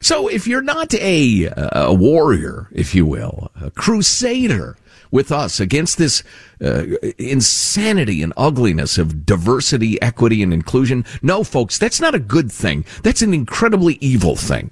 So 0.00 0.28
if 0.28 0.46
you're 0.46 0.62
not 0.62 0.94
a, 0.94 1.48
a 1.56 1.92
warrior, 1.92 2.68
if 2.72 2.94
you 2.94 3.04
will, 3.04 3.50
a 3.60 3.70
crusader 3.70 4.76
with 5.10 5.32
us 5.32 5.58
against 5.58 5.98
this 5.98 6.22
uh, 6.62 6.84
insanity 7.18 8.22
and 8.22 8.32
ugliness 8.36 8.96
of 8.96 9.26
diversity, 9.26 10.00
equity, 10.00 10.42
and 10.42 10.54
inclusion, 10.54 11.04
no, 11.20 11.42
folks, 11.42 11.78
that's 11.78 12.00
not 12.00 12.14
a 12.14 12.20
good 12.20 12.52
thing. 12.52 12.84
That's 13.02 13.22
an 13.22 13.34
incredibly 13.34 13.94
evil 14.00 14.36
thing. 14.36 14.70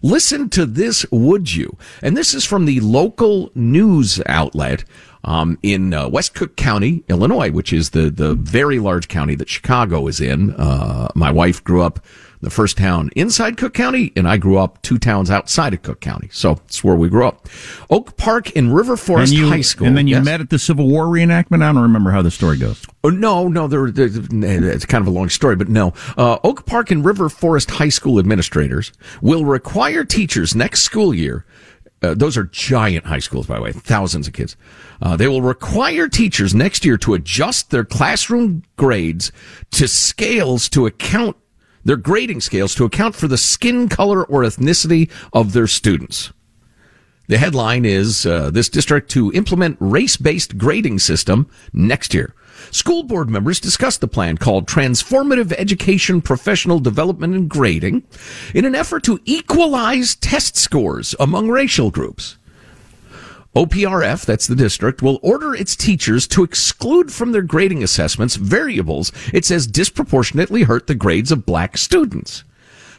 Listen 0.00 0.48
to 0.50 0.64
this, 0.64 1.04
would 1.10 1.56
you? 1.56 1.76
And 2.00 2.16
this 2.16 2.32
is 2.32 2.44
from 2.44 2.64
the 2.64 2.78
local 2.78 3.50
news 3.56 4.22
outlet 4.26 4.84
um, 5.24 5.58
in 5.64 5.92
uh, 5.92 6.08
West 6.08 6.34
Cook 6.34 6.54
County, 6.54 7.02
Illinois, 7.08 7.50
which 7.50 7.72
is 7.72 7.90
the 7.90 8.08
the 8.08 8.34
very 8.34 8.78
large 8.78 9.08
county 9.08 9.34
that 9.34 9.48
Chicago 9.48 10.06
is 10.06 10.20
in. 10.20 10.54
Uh, 10.54 11.08
my 11.16 11.32
wife 11.32 11.64
grew 11.64 11.82
up 11.82 11.98
the 12.40 12.50
first 12.50 12.76
town 12.76 13.10
inside 13.16 13.56
Cook 13.56 13.74
County, 13.74 14.12
and 14.16 14.28
I 14.28 14.36
grew 14.36 14.58
up 14.58 14.80
two 14.82 14.98
towns 14.98 15.30
outside 15.30 15.74
of 15.74 15.82
Cook 15.82 16.00
County. 16.00 16.28
So 16.32 16.52
it's 16.66 16.84
where 16.84 16.94
we 16.94 17.08
grew 17.08 17.26
up. 17.26 17.48
Oak 17.90 18.16
Park 18.16 18.50
in 18.52 18.72
River 18.72 18.96
Forest 18.96 19.32
you, 19.32 19.48
High 19.48 19.60
School. 19.60 19.86
And 19.86 19.96
then 19.96 20.06
you 20.06 20.16
yes. 20.16 20.24
met 20.24 20.40
at 20.40 20.50
the 20.50 20.58
Civil 20.58 20.88
War 20.88 21.06
reenactment. 21.06 21.62
I 21.62 21.72
don't 21.72 21.82
remember 21.82 22.10
how 22.10 22.22
the 22.22 22.30
story 22.30 22.58
goes. 22.58 22.84
Oh, 23.04 23.10
no, 23.10 23.48
no, 23.48 23.66
there, 23.66 23.90
there, 23.90 24.08
it's 24.08 24.84
kind 24.84 25.02
of 25.02 25.08
a 25.08 25.10
long 25.10 25.28
story, 25.28 25.56
but 25.56 25.68
no. 25.68 25.92
Uh, 26.16 26.38
Oak 26.44 26.66
Park 26.66 26.90
and 26.90 27.04
River 27.04 27.28
Forest 27.28 27.70
High 27.70 27.88
School 27.88 28.18
administrators 28.18 28.92
will 29.20 29.44
require 29.44 30.04
teachers 30.04 30.54
next 30.54 30.82
school 30.82 31.14
year 31.14 31.44
uh, 32.02 32.14
those 32.14 32.36
are 32.36 32.44
giant 32.44 33.06
high 33.06 33.18
schools, 33.18 33.46
by 33.46 33.56
the 33.56 33.62
way, 33.62 33.72
thousands 33.72 34.28
of 34.28 34.34
kids. 34.34 34.56
Uh, 35.02 35.16
they 35.16 35.26
will 35.26 35.42
require 35.42 36.08
teachers 36.08 36.54
next 36.54 36.84
year 36.84 36.96
to 36.98 37.14
adjust 37.14 37.70
their 37.70 37.84
classroom 37.84 38.62
grades 38.76 39.32
to 39.72 39.88
scales 39.88 40.68
to 40.68 40.86
account 40.86 41.36
their 41.88 41.96
grading 41.96 42.42
scales 42.42 42.74
to 42.74 42.84
account 42.84 43.14
for 43.14 43.28
the 43.28 43.38
skin 43.38 43.88
color 43.88 44.22
or 44.24 44.42
ethnicity 44.42 45.10
of 45.32 45.54
their 45.54 45.66
students. 45.66 46.30
The 47.28 47.38
headline 47.38 47.86
is 47.86 48.26
uh, 48.26 48.50
this 48.50 48.68
district 48.68 49.10
to 49.12 49.32
implement 49.32 49.78
race-based 49.80 50.58
grading 50.58 50.98
system 50.98 51.48
next 51.72 52.12
year. 52.12 52.34
School 52.70 53.04
board 53.04 53.30
members 53.30 53.58
discussed 53.58 54.02
the 54.02 54.08
plan 54.08 54.36
called 54.36 54.66
Transformative 54.66 55.52
Education 55.52 56.20
Professional 56.20 56.78
Development 56.78 57.34
and 57.34 57.48
Grading 57.48 58.02
in 58.54 58.66
an 58.66 58.74
effort 58.74 59.02
to 59.04 59.20
equalize 59.24 60.14
test 60.14 60.58
scores 60.58 61.14
among 61.18 61.48
racial 61.48 61.90
groups. 61.90 62.36
OPRF, 63.58 64.24
that's 64.24 64.46
the 64.46 64.54
district, 64.54 65.02
will 65.02 65.18
order 65.20 65.52
its 65.52 65.74
teachers 65.74 66.28
to 66.28 66.44
exclude 66.44 67.12
from 67.12 67.32
their 67.32 67.42
grading 67.42 67.82
assessments 67.82 68.36
variables 68.36 69.10
it 69.34 69.44
says 69.44 69.66
disproportionately 69.66 70.62
hurt 70.62 70.86
the 70.86 70.94
grades 70.94 71.32
of 71.32 71.44
black 71.44 71.76
students. 71.76 72.44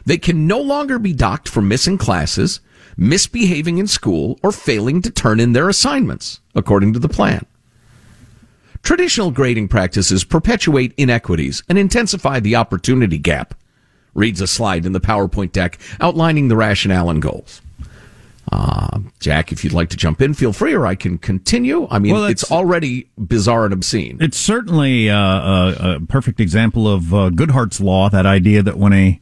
They 0.04 0.18
can 0.18 0.46
no 0.46 0.60
longer 0.60 0.98
be 0.98 1.14
docked 1.14 1.48
for 1.48 1.62
missing 1.62 1.96
classes, 1.96 2.60
misbehaving 2.94 3.78
in 3.78 3.86
school, 3.86 4.38
or 4.42 4.52
failing 4.52 5.00
to 5.00 5.10
turn 5.10 5.40
in 5.40 5.54
their 5.54 5.70
assignments, 5.70 6.40
according 6.54 6.92
to 6.92 6.98
the 6.98 7.08
plan. 7.08 7.46
Traditional 8.82 9.30
grading 9.30 9.68
practices 9.68 10.24
perpetuate 10.24 10.92
inequities 10.98 11.62
and 11.70 11.78
intensify 11.78 12.38
the 12.38 12.56
opportunity 12.56 13.16
gap, 13.16 13.54
reads 14.12 14.42
a 14.42 14.46
slide 14.46 14.84
in 14.84 14.92
the 14.92 15.00
PowerPoint 15.00 15.52
deck 15.52 15.78
outlining 16.02 16.48
the 16.48 16.56
rationale 16.56 17.08
and 17.08 17.22
goals. 17.22 17.62
Uh, 18.52 19.00
Jack, 19.20 19.52
if 19.52 19.62
you'd 19.62 19.72
like 19.72 19.90
to 19.90 19.96
jump 19.96 20.20
in, 20.20 20.34
feel 20.34 20.52
free, 20.52 20.74
or 20.74 20.86
I 20.86 20.96
can 20.96 21.18
continue. 21.18 21.86
I 21.88 21.98
mean, 22.00 22.12
well, 22.12 22.24
it's 22.24 22.50
already 22.50 23.08
bizarre 23.16 23.64
and 23.64 23.72
obscene. 23.72 24.18
It's 24.20 24.38
certainly 24.38 25.08
uh, 25.08 25.16
a, 25.16 25.96
a, 25.96 26.00
perfect 26.00 26.40
example 26.40 26.88
of 26.88 27.14
uh, 27.14 27.30
Goodhart's 27.30 27.80
law, 27.80 28.08
that 28.08 28.26
idea 28.26 28.62
that 28.62 28.76
when 28.76 28.92
a 28.92 29.20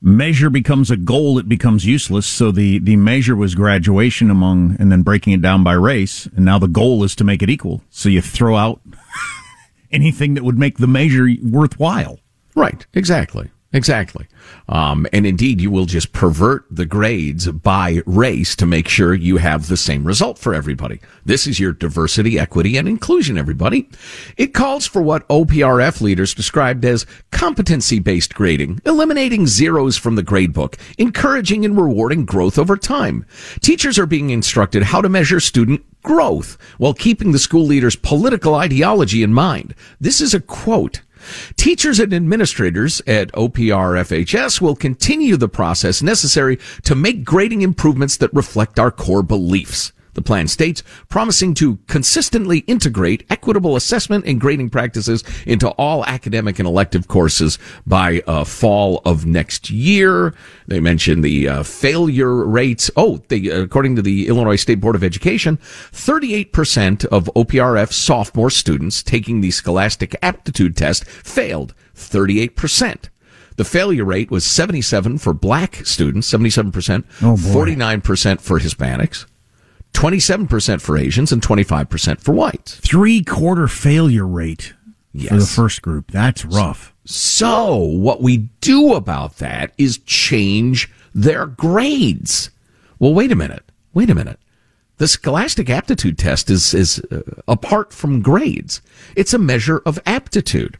measure 0.00 0.48
becomes 0.48 0.90
a 0.90 0.96
goal, 0.96 1.38
it 1.38 1.48
becomes 1.48 1.84
useless. 1.84 2.26
So 2.26 2.50
the, 2.50 2.78
the 2.78 2.96
measure 2.96 3.36
was 3.36 3.54
graduation 3.54 4.30
among, 4.30 4.76
and 4.78 4.90
then 4.90 5.02
breaking 5.02 5.34
it 5.34 5.42
down 5.42 5.62
by 5.62 5.74
race, 5.74 6.26
and 6.26 6.44
now 6.44 6.58
the 6.58 6.68
goal 6.68 7.04
is 7.04 7.14
to 7.16 7.24
make 7.24 7.42
it 7.42 7.50
equal. 7.50 7.82
So 7.90 8.08
you 8.08 8.22
throw 8.22 8.56
out 8.56 8.80
anything 9.92 10.34
that 10.34 10.44
would 10.44 10.58
make 10.58 10.78
the 10.78 10.86
measure 10.86 11.28
worthwhile. 11.42 12.20
Right, 12.54 12.86
exactly. 12.94 13.50
Exactly. 13.76 14.26
Um, 14.70 15.06
and 15.12 15.26
indeed, 15.26 15.60
you 15.60 15.70
will 15.70 15.84
just 15.84 16.14
pervert 16.14 16.64
the 16.70 16.86
grades 16.86 17.46
by 17.46 18.00
race 18.06 18.56
to 18.56 18.64
make 18.64 18.88
sure 18.88 19.12
you 19.12 19.36
have 19.36 19.68
the 19.68 19.76
same 19.76 20.04
result 20.04 20.38
for 20.38 20.54
everybody. 20.54 20.98
This 21.26 21.46
is 21.46 21.60
your 21.60 21.72
diversity, 21.72 22.38
equity, 22.38 22.78
and 22.78 22.88
inclusion, 22.88 23.36
everybody. 23.36 23.90
It 24.38 24.54
calls 24.54 24.86
for 24.86 25.02
what 25.02 25.28
OPRF 25.28 26.00
leaders 26.00 26.32
described 26.32 26.86
as 26.86 27.04
competency-based 27.32 28.34
grading, 28.34 28.80
eliminating 28.86 29.46
zeros 29.46 29.98
from 29.98 30.14
the 30.14 30.24
gradebook, 30.24 30.78
encouraging 30.96 31.66
and 31.66 31.76
rewarding 31.76 32.24
growth 32.24 32.58
over 32.58 32.78
time. 32.78 33.26
Teachers 33.60 33.98
are 33.98 34.06
being 34.06 34.30
instructed 34.30 34.84
how 34.84 35.02
to 35.02 35.10
measure 35.10 35.38
student 35.38 35.84
growth 36.02 36.56
while 36.78 36.94
keeping 36.94 37.32
the 37.32 37.38
school 37.38 37.66
leader's 37.66 37.96
political 37.96 38.54
ideology 38.54 39.22
in 39.22 39.34
mind. 39.34 39.74
This 40.00 40.22
is 40.22 40.32
a 40.32 40.40
quote 40.40 41.02
Teachers 41.56 41.98
and 41.98 42.12
administrators 42.14 43.00
at 43.06 43.32
OPR 43.32 43.98
FHS 44.00 44.60
will 44.60 44.76
continue 44.76 45.36
the 45.36 45.48
process 45.48 46.02
necessary 46.02 46.58
to 46.82 46.94
make 46.94 47.24
grading 47.24 47.62
improvements 47.62 48.16
that 48.18 48.32
reflect 48.34 48.78
our 48.78 48.90
core 48.90 49.22
beliefs. 49.22 49.92
The 50.16 50.22
plan 50.22 50.48
states 50.48 50.82
promising 51.10 51.52
to 51.56 51.76
consistently 51.88 52.60
integrate 52.60 53.26
equitable 53.28 53.76
assessment 53.76 54.24
and 54.24 54.40
grading 54.40 54.70
practices 54.70 55.22
into 55.44 55.68
all 55.72 56.06
academic 56.06 56.58
and 56.58 56.66
elective 56.66 57.06
courses 57.06 57.58
by 57.86 58.22
uh, 58.26 58.44
fall 58.44 59.02
of 59.04 59.26
next 59.26 59.68
year. 59.68 60.34
They 60.66 60.80
mention 60.80 61.20
the 61.20 61.46
uh, 61.46 61.62
failure 61.64 62.46
rates. 62.46 62.90
Oh, 62.96 63.18
they, 63.28 63.48
according 63.48 63.96
to 63.96 64.02
the 64.02 64.26
Illinois 64.26 64.56
State 64.56 64.80
Board 64.80 64.96
of 64.96 65.04
Education, 65.04 65.58
38% 65.58 67.04
of 67.04 67.30
OPRF 67.36 67.92
sophomore 67.92 68.50
students 68.50 69.02
taking 69.02 69.42
the 69.42 69.50
Scholastic 69.50 70.16
Aptitude 70.22 70.78
Test 70.78 71.04
failed. 71.04 71.74
38%. 71.94 73.10
The 73.56 73.64
failure 73.64 74.04
rate 74.04 74.30
was 74.30 74.46
77 74.46 75.18
for 75.18 75.34
black 75.34 75.84
students, 75.84 76.32
77%, 76.32 77.04
oh 77.20 77.36
49% 77.36 78.40
for 78.40 78.60
Hispanics. 78.60 79.26
27% 79.96 80.80
for 80.82 80.98
Asians 80.98 81.32
and 81.32 81.40
25% 81.40 82.20
for 82.20 82.32
whites. 82.32 82.76
Three 82.76 83.24
quarter 83.24 83.66
failure 83.66 84.26
rate 84.26 84.74
yes. 85.12 85.30
for 85.30 85.36
the 85.36 85.46
first 85.46 85.82
group. 85.82 86.10
That's 86.10 86.44
rough. 86.44 86.94
So 87.06 87.76
what 87.76 88.20
we 88.20 88.48
do 88.60 88.94
about 88.94 89.38
that 89.38 89.72
is 89.78 89.98
change 89.98 90.90
their 91.14 91.46
grades. 91.46 92.50
Well, 92.98 93.14
wait 93.14 93.32
a 93.32 93.36
minute. 93.36 93.64
Wait 93.94 94.10
a 94.10 94.14
minute. 94.14 94.38
The 94.98 95.08
Scholastic 95.08 95.70
Aptitude 95.70 96.18
Test 96.18 96.50
is, 96.50 96.74
is 96.74 97.00
uh, 97.10 97.22
apart 97.48 97.92
from 97.92 98.22
grades. 98.22 98.82
It's 99.14 99.34
a 99.34 99.38
measure 99.38 99.82
of 99.86 99.98
aptitude. 100.04 100.78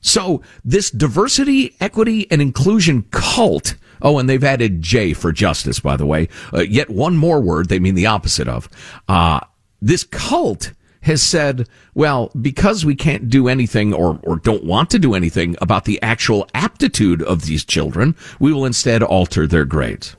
So 0.00 0.42
this 0.64 0.90
diversity, 0.90 1.76
equity, 1.80 2.30
and 2.30 2.42
inclusion 2.42 3.02
cult. 3.10 3.74
Oh, 4.02 4.18
and 4.18 4.28
they've 4.28 4.44
added 4.44 4.82
J 4.82 5.12
for 5.14 5.32
justice, 5.32 5.80
by 5.80 5.96
the 5.96 6.06
way. 6.06 6.28
Uh, 6.52 6.60
yet 6.60 6.90
one 6.90 7.16
more 7.16 7.40
word 7.40 7.68
they 7.68 7.78
mean 7.78 7.94
the 7.94 8.06
opposite 8.06 8.48
of. 8.48 8.68
Uh, 9.08 9.40
this 9.80 10.04
cult 10.04 10.72
has 11.02 11.22
said, 11.22 11.68
well, 11.94 12.30
because 12.40 12.84
we 12.84 12.94
can't 12.94 13.28
do 13.28 13.48
anything 13.48 13.92
or, 13.92 14.20
or 14.22 14.36
don't 14.36 14.64
want 14.64 14.90
to 14.90 14.98
do 14.98 15.14
anything 15.14 15.56
about 15.60 15.84
the 15.84 16.00
actual 16.00 16.48
aptitude 16.54 17.22
of 17.22 17.46
these 17.46 17.64
children, 17.64 18.14
we 18.38 18.52
will 18.52 18.64
instead 18.64 19.02
alter 19.02 19.46
their 19.46 19.64
grades 19.64 20.16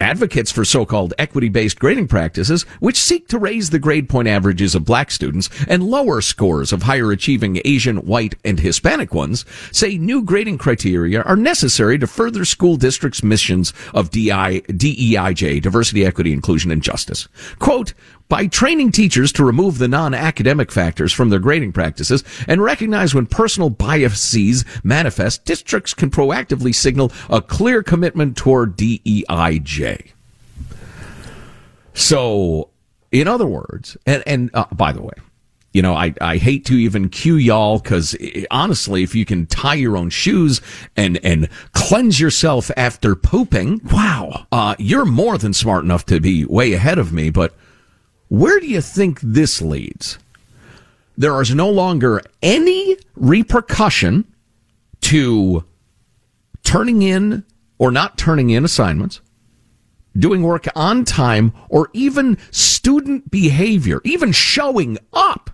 advocates 0.00 0.50
for 0.50 0.64
so-called 0.64 1.14
equity-based 1.18 1.78
grading 1.78 2.08
practices, 2.08 2.62
which 2.80 3.00
seek 3.00 3.28
to 3.28 3.38
raise 3.38 3.70
the 3.70 3.78
grade 3.78 4.08
point 4.08 4.28
averages 4.28 4.74
of 4.74 4.84
black 4.84 5.10
students 5.10 5.48
and 5.68 5.82
lower 5.82 6.20
scores 6.20 6.72
of 6.72 6.82
higher 6.82 7.10
achieving 7.10 7.60
Asian, 7.64 7.98
white, 7.98 8.34
and 8.44 8.60
Hispanic 8.60 9.14
ones, 9.14 9.44
say 9.72 9.96
new 9.96 10.22
grading 10.22 10.58
criteria 10.58 11.22
are 11.22 11.36
necessary 11.36 11.98
to 11.98 12.06
further 12.06 12.44
school 12.44 12.76
districts' 12.76 13.22
missions 13.22 13.72
of 13.92 14.10
DI, 14.10 14.60
DEIJ, 14.68 15.62
diversity, 15.62 16.04
equity, 16.04 16.32
inclusion, 16.32 16.70
and 16.70 16.82
justice. 16.82 17.28
Quote, 17.58 17.94
by 18.28 18.46
training 18.46 18.90
teachers 18.90 19.32
to 19.32 19.44
remove 19.44 19.78
the 19.78 19.86
non-academic 19.86 20.72
factors 20.72 21.12
from 21.12 21.28
their 21.28 21.38
grading 21.38 21.72
practices 21.72 22.24
and 22.48 22.62
recognize 22.62 23.14
when 23.14 23.26
personal 23.26 23.68
biases 23.68 24.64
manifest, 24.82 25.44
districts 25.44 25.92
can 25.92 26.10
proactively 26.10 26.74
signal 26.74 27.12
a 27.28 27.42
clear 27.42 27.82
commitment 27.82 28.36
toward 28.36 28.76
DEIJ. 28.76 29.93
So, 31.94 32.70
in 33.12 33.28
other 33.28 33.46
words, 33.46 33.96
and, 34.06 34.22
and 34.26 34.50
uh, 34.54 34.66
by 34.72 34.92
the 34.92 35.02
way, 35.02 35.14
you 35.74 35.82
know, 35.82 35.94
I, 35.94 36.14
I 36.20 36.36
hate 36.36 36.64
to 36.66 36.74
even 36.74 37.08
cue 37.08 37.34
y'all 37.36 37.80
because 37.80 38.16
honestly, 38.50 39.02
if 39.02 39.14
you 39.14 39.24
can 39.24 39.46
tie 39.46 39.74
your 39.74 39.96
own 39.96 40.08
shoes 40.08 40.60
and, 40.96 41.18
and 41.24 41.48
cleanse 41.72 42.20
yourself 42.20 42.70
after 42.76 43.16
pooping, 43.16 43.80
wow, 43.92 44.46
uh, 44.52 44.76
you're 44.78 45.04
more 45.04 45.36
than 45.36 45.52
smart 45.52 45.84
enough 45.84 46.06
to 46.06 46.20
be 46.20 46.44
way 46.44 46.72
ahead 46.74 46.98
of 46.98 47.12
me. 47.12 47.28
But 47.30 47.54
where 48.28 48.60
do 48.60 48.66
you 48.66 48.80
think 48.80 49.20
this 49.20 49.60
leads? 49.60 50.18
There 51.16 51.40
is 51.42 51.52
no 51.52 51.68
longer 51.68 52.22
any 52.40 52.96
repercussion 53.16 54.32
to 55.02 55.64
turning 56.62 57.02
in 57.02 57.44
or 57.78 57.90
not 57.90 58.16
turning 58.16 58.50
in 58.50 58.64
assignments, 58.64 59.20
doing 60.16 60.42
work 60.42 60.66
on 60.74 61.04
time, 61.04 61.52
or 61.68 61.90
even 61.92 62.38
student 62.50 63.30
behavior, 63.30 64.00
even 64.04 64.32
showing 64.32 64.98
up. 65.12 65.50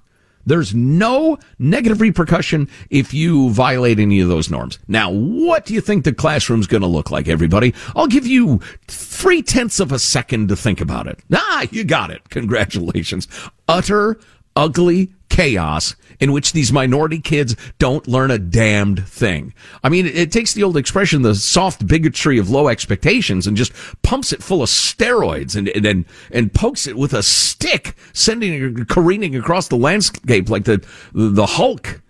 There's 0.46 0.74
no 0.74 1.38
negative 1.58 2.00
repercussion 2.00 2.68
if 2.88 3.12
you 3.12 3.50
violate 3.50 3.98
any 3.98 4.20
of 4.20 4.28
those 4.28 4.50
norms. 4.50 4.78
Now, 4.88 5.10
what 5.10 5.66
do 5.66 5.74
you 5.74 5.80
think 5.80 6.04
the 6.04 6.14
classroom's 6.14 6.66
going 6.66 6.80
to 6.80 6.86
look 6.88 7.10
like, 7.10 7.28
everybody? 7.28 7.74
I'll 7.94 8.06
give 8.06 8.26
you 8.26 8.60
three 8.88 9.42
tenths 9.42 9.80
of 9.80 9.92
a 9.92 9.98
second 9.98 10.48
to 10.48 10.56
think 10.56 10.80
about 10.80 11.06
it. 11.06 11.20
Ah, 11.32 11.66
you 11.70 11.84
got 11.84 12.10
it. 12.10 12.30
Congratulations. 12.30 13.28
Utter, 13.68 14.18
ugly 14.56 15.12
chaos 15.30 15.96
in 16.20 16.32
which 16.32 16.52
these 16.52 16.72
minority 16.72 17.18
kids 17.18 17.56
don't 17.78 18.06
learn 18.06 18.30
a 18.30 18.38
damned 18.38 19.08
thing. 19.08 19.54
I 19.82 19.88
mean, 19.88 20.06
it, 20.06 20.30
takes 20.30 20.52
the 20.52 20.62
old 20.62 20.76
expression, 20.76 21.22
the 21.22 21.34
soft 21.34 21.86
bigotry 21.86 22.38
of 22.38 22.50
low 22.50 22.68
expectations 22.68 23.46
and 23.46 23.56
just 23.56 23.72
pumps 24.02 24.32
it 24.32 24.42
full 24.42 24.62
of 24.62 24.68
steroids 24.68 25.56
and, 25.56 25.68
and, 25.68 26.04
and 26.30 26.52
pokes 26.52 26.86
it 26.86 26.96
with 26.96 27.14
a 27.14 27.22
stick, 27.22 27.96
sending 28.12 28.78
it 28.78 28.88
careening 28.88 29.34
across 29.34 29.68
the 29.68 29.76
landscape 29.76 30.50
like 30.50 30.64
the, 30.64 30.84
the 31.14 31.46
Hulk 31.46 32.02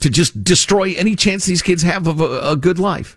to 0.00 0.10
just 0.10 0.42
destroy 0.42 0.94
any 0.96 1.14
chance 1.14 1.46
these 1.46 1.62
kids 1.62 1.82
have 1.82 2.08
of 2.08 2.20
a, 2.20 2.50
a 2.50 2.56
good 2.56 2.80
life. 2.80 3.16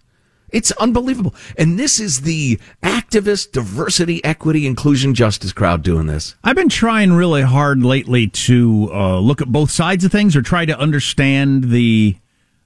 It's 0.49 0.71
unbelievable. 0.73 1.33
And 1.57 1.77
this 1.77 1.99
is 1.99 2.21
the 2.21 2.59
activist, 2.83 3.51
diversity, 3.51 4.23
equity, 4.23 4.65
inclusion, 4.67 5.13
justice 5.13 5.51
crowd 5.51 5.83
doing 5.83 6.07
this. 6.07 6.35
I've 6.43 6.55
been 6.55 6.69
trying 6.69 7.13
really 7.13 7.41
hard 7.41 7.83
lately 7.83 8.27
to 8.27 8.89
uh, 8.93 9.19
look 9.19 9.41
at 9.41 9.51
both 9.51 9.71
sides 9.71 10.05
of 10.05 10.11
things 10.11 10.35
or 10.35 10.41
try 10.41 10.65
to 10.65 10.77
understand 10.77 11.65
the 11.65 12.17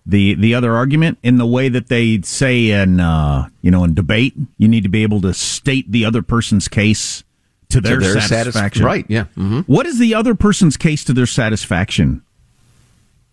the 0.06 0.34
the 0.36 0.56
other 0.56 0.76
argument 0.76 1.20
in 1.24 1.38
the 1.38 1.46
way 1.46 1.70
that 1.70 1.88
they 1.88 2.22
say 2.22 2.72
in 2.72 3.00
uh, 3.00 3.48
you 3.62 3.70
know 3.70 3.84
in 3.84 3.94
debate 3.94 4.34
you 4.58 4.68
need 4.68 4.84
to 4.84 4.90
be 4.90 5.04
able 5.04 5.22
to 5.22 5.34
state 5.34 5.92
the 5.92 6.06
other 6.06 6.22
person's 6.22 6.68
case 6.68 7.24
to 7.70 7.80
their, 7.80 8.00
to 8.00 8.06
their 8.14 8.22
satisfaction. 8.22 8.82
Satis- 8.82 8.82
right? 8.82 9.06
Yeah. 9.08 9.26
Mm-hmm. 9.38 9.60
What 9.72 9.86
is 9.86 10.00
the 10.00 10.16
other 10.16 10.36
person's 10.36 10.78
case 10.78 11.04
to 11.06 11.14
their 11.14 11.28
satisfaction? 11.28 12.24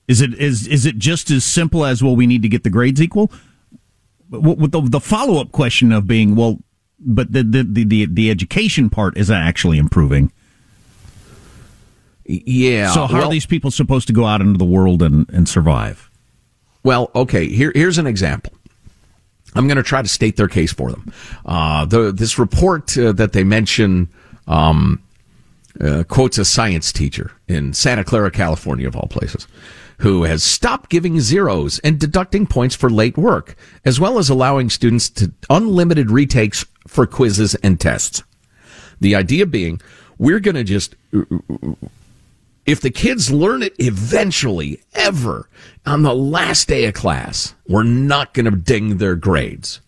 Is 0.08 0.20
it 0.20 0.34
is 0.34 0.66
is 0.69 0.87
it 0.87 0.98
just 0.98 1.31
as 1.31 1.44
simple 1.44 1.84
as 1.84 2.02
well? 2.02 2.14
We 2.14 2.26
need 2.26 2.43
to 2.43 2.48
get 2.48 2.62
the 2.62 2.70
grades 2.70 3.02
equal, 3.02 3.32
with 4.31 4.73
the, 4.73 4.81
the 4.81 5.00
follow 5.00 5.40
up 5.40 5.52
question 5.52 5.93
of 5.93 6.06
being 6.06 6.34
well, 6.34 6.58
but 6.99 7.32
the, 7.32 7.43
the 7.43 7.62
the 7.62 8.06
the 8.06 8.31
education 8.31 8.90
part 8.90 9.17
is 9.17 9.31
actually 9.31 9.78
improving. 9.78 10.32
Yeah. 12.25 12.93
So 12.93 13.06
how 13.06 13.19
well, 13.19 13.28
are 13.28 13.31
these 13.31 13.46
people 13.46 13.70
supposed 13.70 14.06
to 14.08 14.12
go 14.12 14.25
out 14.25 14.40
into 14.40 14.58
the 14.58 14.64
world 14.64 15.02
and, 15.02 15.28
and 15.31 15.49
survive? 15.49 16.11
Well, 16.82 17.11
okay. 17.14 17.49
Here 17.49 17.73
here's 17.75 17.99
an 17.99 18.06
example. 18.06 18.52
I'm 19.55 19.67
going 19.69 19.76
to 19.76 19.82
try 19.82 20.02
to 20.02 20.08
state 20.08 20.37
their 20.37 20.49
case 20.49 20.72
for 20.72 20.90
them. 20.90 21.12
Uh, 21.46 21.87
the, 21.87 22.12
this 22.12 22.38
report 22.38 22.96
uh, 22.99 23.12
that 23.12 23.32
they 23.32 23.43
mention 23.43 24.11
um, 24.46 25.02
uh, 25.81 26.05
quotes 26.08 26.37
a 26.37 26.44
science 26.44 26.93
teacher 26.93 27.32
in 27.49 27.72
Santa 27.72 28.05
Clara, 28.05 28.31
California, 28.31 28.87
of 28.87 28.96
all 28.96 29.08
places 29.08 29.46
who 29.98 30.25
has 30.25 30.43
stopped 30.43 30.90
giving 30.90 31.20
zeros 31.20 31.78
and 31.81 31.98
deducting 31.98 32.46
points 32.46 32.75
for 32.75 32.90
late 32.90 33.16
work, 33.16 33.56
as 33.84 33.98
well 33.98 34.19
as 34.19 34.28
allowing 34.28 34.70
students 34.70 35.08
to 35.10 35.32
unlimited 35.48 36.10
retakes 36.10 36.64
for 36.87 37.06
quizzes 37.06 37.54
and 37.56 37.81
tests. 37.81 38.22
The 39.00 39.14
idea 39.14 39.46
being, 39.46 39.81
we're 40.19 40.40
going 40.40 40.54
to 40.54 40.64
just, 40.64 40.94
if 42.66 42.81
the 42.81 42.90
kids 42.90 43.31
learn 43.31 43.62
it 43.62 43.75
eventually, 43.78 44.81
ever, 44.94 45.48
on 45.84 46.02
the 46.02 46.14
last 46.14 46.69
day 46.69 46.84
of 46.87 46.94
class, 46.94 47.54
we're 47.69 47.82
not 47.82 48.34
going 48.34 48.46
to 48.46 48.56
ding 48.56 48.98
their 48.98 49.16
grades 49.16 49.81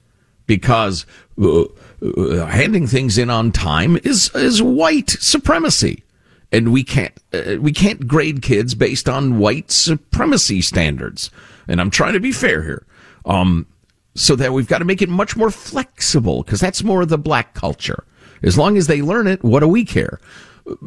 because 0.46 1.05
uh, 1.40 1.62
uh, 2.02 2.46
handing 2.46 2.87
things 2.87 3.19
in 3.19 3.29
on 3.29 3.53
time 3.53 3.96
is, 4.05 4.34
is 4.34 4.62
white 4.62 5.10
supremacy 5.10 6.03
and 6.52 6.72
we 6.72 6.82
can't 6.84 7.14
uh, 7.32 7.56
we 7.60 7.72
can't 7.72 8.06
grade 8.06 8.43
kids 8.43 8.74
based 8.74 9.08
on 9.08 9.38
white 9.38 9.70
supremacy 9.70 10.60
standards. 10.60 11.31
And 11.67 11.81
I'm 11.81 11.90
trying 11.90 12.14
to 12.14 12.20
be 12.20 12.32
fair 12.32 12.62
here. 12.62 12.86
Um, 13.24 13.67
so 14.14 14.34
that 14.36 14.52
we've 14.52 14.67
got 14.67 14.78
to 14.78 14.84
make 14.84 15.00
it 15.00 15.08
much 15.08 15.36
more 15.36 15.50
flexible 15.50 16.43
because 16.43 16.60
that's 16.60 16.82
more 16.82 17.02
of 17.02 17.08
the 17.08 17.19
black 17.19 17.55
culture. 17.55 18.05
As 18.43 18.58
long 18.58 18.76
as 18.76 18.86
they 18.86 19.02
learn 19.02 19.26
it, 19.26 19.43
what 19.44 19.60
do 19.60 19.69
we 19.69 19.84
care? 19.84 20.20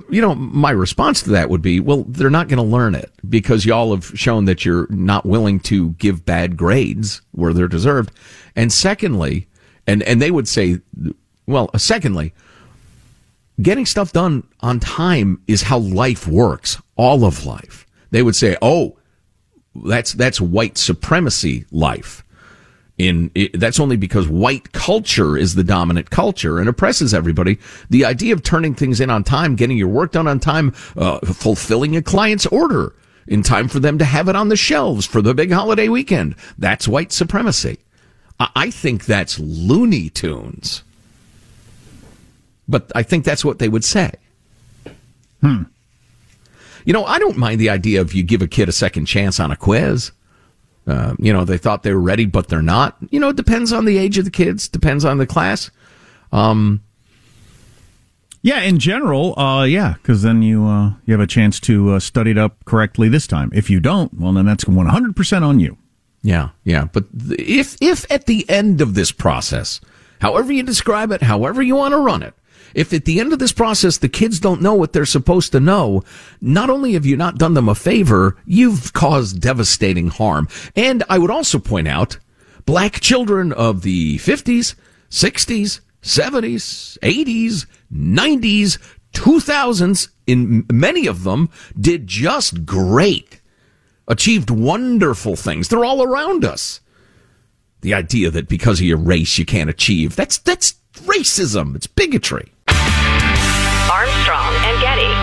You 0.09 0.21
know, 0.21 0.35
my 0.35 0.71
response 0.71 1.23
to 1.23 1.31
that 1.31 1.49
would 1.49 1.61
be, 1.61 1.79
well, 1.79 2.03
they're 2.03 2.29
not 2.29 2.49
going 2.49 2.57
to 2.57 2.63
learn 2.63 2.93
it 2.93 3.11
because 3.27 3.65
y'all 3.65 3.95
have 3.95 4.05
shown 4.19 4.45
that 4.45 4.63
you're 4.63 4.87
not 4.89 5.25
willing 5.25 5.59
to 5.61 5.91
give 5.91 6.25
bad 6.25 6.55
grades 6.55 7.21
where 7.31 7.53
they're 7.53 7.67
deserved. 7.67 8.11
And 8.55 8.71
secondly, 8.71 9.47
and, 9.87 10.03
and 10.03 10.21
they 10.21 10.29
would 10.29 10.47
say, 10.47 10.79
well, 11.47 11.69
secondly, 11.77 12.33
getting 13.61 13.85
stuff 13.85 14.11
done 14.11 14.47
on 14.61 14.79
time 14.79 15.41
is 15.47 15.63
how 15.63 15.79
life 15.79 16.27
works, 16.27 16.81
all 16.95 17.25
of 17.25 17.45
life. 17.45 17.85
They 18.11 18.23
would 18.23 18.35
say, 18.35 18.57
"Oh, 18.61 18.97
that's 19.75 20.13
that's 20.13 20.41
white 20.41 20.77
supremacy 20.77 21.65
life." 21.71 22.23
In 22.97 23.31
it, 23.33 23.59
that's 23.59 23.79
only 23.79 23.97
because 23.97 24.27
white 24.27 24.73
culture 24.73 25.35
is 25.35 25.55
the 25.55 25.63
dominant 25.63 26.11
culture 26.11 26.59
and 26.59 26.69
oppresses 26.69 27.13
everybody. 27.13 27.57
The 27.89 28.05
idea 28.05 28.33
of 28.33 28.43
turning 28.43 28.75
things 28.75 28.99
in 28.99 29.09
on 29.09 29.23
time, 29.23 29.55
getting 29.55 29.77
your 29.77 29.87
work 29.87 30.11
done 30.11 30.27
on 30.27 30.39
time, 30.39 30.73
uh, 30.95 31.19
fulfilling 31.19 31.95
a 31.95 32.01
client's 32.01 32.45
order 32.47 32.93
in 33.27 33.43
time 33.43 33.67
for 33.67 33.79
them 33.79 33.97
to 33.97 34.05
have 34.05 34.27
it 34.27 34.35
on 34.35 34.49
the 34.49 34.55
shelves 34.55 35.05
for 35.05 35.21
the 35.21 35.33
big 35.33 35.51
holiday 35.51 35.87
weekend, 35.87 36.35
that's 36.57 36.87
white 36.87 37.11
supremacy. 37.11 37.79
I, 38.39 38.49
I 38.55 38.71
think 38.71 39.05
that's 39.05 39.39
Looney 39.39 40.09
Tunes. 40.09 40.83
But 42.71 42.89
I 42.95 43.03
think 43.03 43.25
that's 43.25 43.43
what 43.43 43.59
they 43.59 43.67
would 43.67 43.83
say. 43.83 44.13
Hmm. 45.41 45.63
You 46.85 46.93
know, 46.93 47.05
I 47.05 47.19
don't 47.19 47.37
mind 47.37 47.59
the 47.59 47.69
idea 47.69 48.01
of 48.01 48.13
you 48.13 48.23
give 48.23 48.41
a 48.41 48.47
kid 48.47 48.69
a 48.69 48.71
second 48.71 49.05
chance 49.05 49.39
on 49.39 49.51
a 49.51 49.55
quiz. 49.55 50.11
Uh, 50.87 51.13
you 51.19 51.31
know, 51.31 51.45
they 51.45 51.57
thought 51.57 51.83
they 51.83 51.93
were 51.93 51.99
ready, 51.99 52.25
but 52.25 52.47
they're 52.47 52.61
not. 52.61 52.97
You 53.11 53.19
know, 53.19 53.29
it 53.29 53.35
depends 53.35 53.71
on 53.71 53.85
the 53.85 53.97
age 53.97 54.17
of 54.17 54.25
the 54.25 54.31
kids, 54.31 54.67
depends 54.67 55.05
on 55.05 55.17
the 55.17 55.27
class. 55.27 55.69
Um, 56.31 56.81
yeah, 58.41 58.61
in 58.61 58.79
general, 58.79 59.37
uh, 59.37 59.65
yeah, 59.65 59.95
because 60.01 60.23
then 60.23 60.41
you 60.41 60.65
uh, 60.65 60.93
you 61.05 61.13
have 61.13 61.21
a 61.21 61.27
chance 61.27 61.59
to 61.61 61.91
uh, 61.91 61.99
study 61.99 62.31
it 62.31 62.37
up 62.37 62.63
correctly 62.65 63.09
this 63.09 63.27
time. 63.27 63.51
If 63.53 63.69
you 63.69 63.79
don't, 63.79 64.11
well, 64.15 64.33
then 64.33 64.45
that's 64.45 64.65
one 64.65 64.87
hundred 64.87 65.15
percent 65.15 65.43
on 65.45 65.59
you. 65.59 65.77
Yeah, 66.23 66.49
yeah. 66.63 66.85
But 66.85 67.05
if 67.29 67.77
if 67.81 68.09
at 68.09 68.25
the 68.25 68.49
end 68.49 68.81
of 68.81 68.95
this 68.95 69.11
process 69.11 69.81
however 70.21 70.53
you 70.53 70.63
describe 70.63 71.11
it, 71.11 71.21
however 71.21 71.61
you 71.61 71.75
want 71.75 71.91
to 71.93 71.97
run 71.97 72.23
it. 72.23 72.33
If 72.73 72.93
at 72.93 73.05
the 73.05 73.19
end 73.19 73.33
of 73.33 73.39
this 73.39 73.51
process 73.51 73.97
the 73.97 74.09
kids 74.09 74.39
don't 74.39 74.61
know 74.61 74.73
what 74.73 74.93
they're 74.93 75.05
supposed 75.05 75.51
to 75.51 75.59
know, 75.59 76.03
not 76.39 76.69
only 76.69 76.93
have 76.93 77.05
you 77.05 77.17
not 77.17 77.37
done 77.37 77.53
them 77.53 77.69
a 77.69 77.75
favor, 77.75 78.37
you've 78.45 78.93
caused 78.93 79.41
devastating 79.41 80.07
harm. 80.07 80.47
And 80.75 81.03
I 81.09 81.17
would 81.17 81.31
also 81.31 81.59
point 81.59 81.87
out 81.87 82.17
black 82.65 82.99
children 82.99 83.51
of 83.53 83.81
the 83.81 84.17
50s, 84.17 84.75
60s, 85.09 85.81
70s, 86.01 86.97
80s, 86.99 87.65
90s, 87.93 88.77
2000s, 89.13 90.09
in 90.27 90.65
many 90.71 91.07
of 91.07 91.23
them 91.23 91.49
did 91.79 92.07
just 92.07 92.65
great, 92.65 93.41
achieved 94.07 94.49
wonderful 94.49 95.35
things. 95.35 95.67
They're 95.67 95.85
all 95.85 96.03
around 96.03 96.45
us. 96.45 96.79
The 97.81 97.93
idea 97.93 98.29
that 98.31 98.47
because 98.47 98.79
of 98.79 98.85
your 98.85 98.97
race 98.97 99.37
you 99.37 99.45
can't 99.45 99.69
achieve, 99.69 100.15
that's, 100.15 100.37
that's 100.37 100.75
racism. 100.93 101.75
It's 101.75 101.87
bigotry. 101.87 102.51
Armstrong 103.89 104.53
and 104.65 104.81
Getty. 104.81 105.20